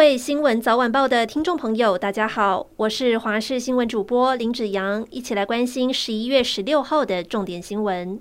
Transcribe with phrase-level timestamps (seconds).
[0.00, 8.18] 位新闻早晚报的听众朋友，大家好，我是华视新闻主播林子阳，一起来关心十一月十六号的重点新闻。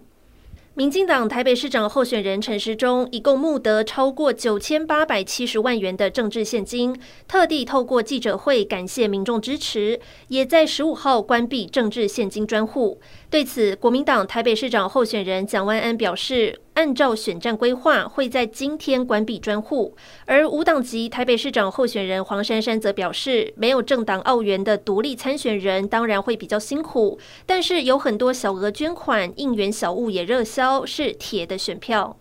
[0.73, 6.93] 民进党台北市长候选人陈时中一共募得超过九千八百七十万元的政治现金，
[7.29, 12.99] 特地透过记者会感谢民众支持，也在十五号关闭政治现金专户。
[13.29, 19.97] 对此，国民党台北市长候选人蒋万安表示，按照选战规划，会在今天关闭专户。
[20.25, 32.15] 而无党籍台北市长候选人黄珊珊则表示，没有政党澳元的独立参选人当然会比较辛苦，但是有很多小额捐款、应援小物也热销，是铁的选票。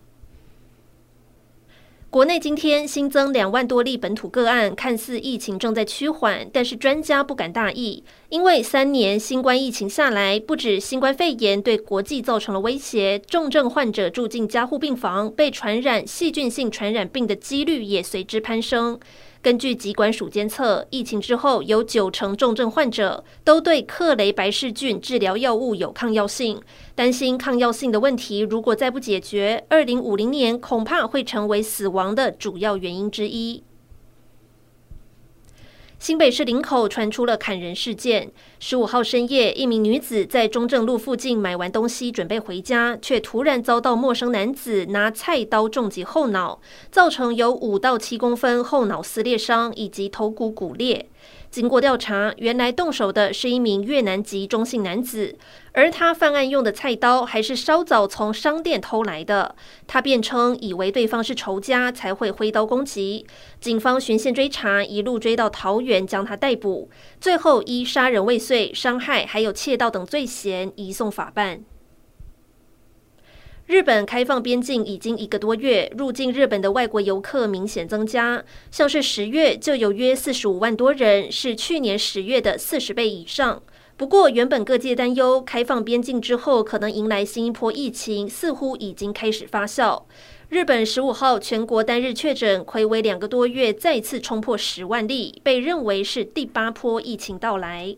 [2.11, 18.99] 国内今天新增两万多例本土个案，看似疫情正在趋缓，但是专家不敢大意，因为三年新冠疫情下来，不止新冠肺炎对国际造成了威胁，重症患者住进加护病房，被传染细菌性传染病的几率也随之攀升。
[19.41, 26.61] 根据疾管署监测，疫情之后有九成重症患者都对克雷白氏菌治疗药物有抗药性。
[26.93, 33.63] 担心抗药性的问题如果再不解决，二零五零年恐怕会成为死亡的主要原因之一。
[35.99, 38.31] 新北市林口传出了砍人事件。
[38.57, 51.09] 十五号深夜，一名女子在中正路附近买完东西，准备回家，却突然遭到陌生男子拿菜刀重击后脑，造成有五到七公分后脑撕裂伤以及头骨骨裂。
[51.51, 55.35] 经过调查，原来动手的是一名越南籍中性男子，
[55.71, 59.55] 而他犯案用的菜刀还是稍早从商店偷来的。
[59.87, 63.25] 他辩称以为对方是仇家，才会挥刀攻击。
[63.59, 66.87] 警方循线追查，一路追到桃园，将他逮捕，
[67.19, 71.63] 最后依杀人未遂、伤害还有窃盗等罪嫌移送法办。
[73.69, 83.61] 日本开放边境已经一个多月，入境日本的外国游客明显增加，像是十月就有约四十五万多人，是去年十月的四十倍以上。
[83.95, 90.01] 不过，原本各界担忧开放边境之后可能迎来新一波疫情，似乎已经开始发酵。
[90.49, 97.95] 日本十五号全国单日确诊睽违两个多月再次冲破十万例，被认为是第八波疫情到来。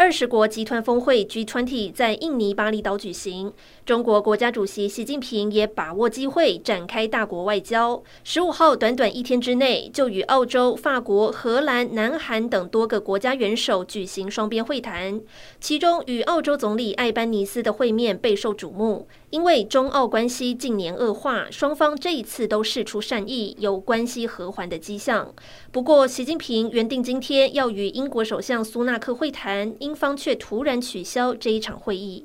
[0.00, 3.52] 二十国集团峰会 G20 在印尼巴厘岛举行，
[3.84, 8.02] 中国国家主席习近平也把握机会展开大国外交。
[8.24, 15.20] 十五号短短一天之内，就与澳洲、法国、荷兰、南韩等多个国家元首举行双边会谈，
[15.60, 19.06] 其中与澳洲总理艾班尼斯的会面备受瞩目。
[19.28, 25.32] 因为中澳关系近年恶化，双方这一次都释出善意，有关系和缓的迹象。
[25.70, 32.24] 不过，习近平原定今天要与英国首相苏纳克会谈，英方却突然取消这一场会议。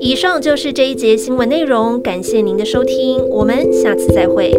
[0.00, 4.50] 以上就是这一节新闻内容，感谢您的收听，我们下次再会。